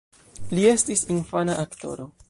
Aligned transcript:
Li 0.59 0.65
estis 0.71 1.05
infana 1.17 1.61
aktoro. 1.67 2.11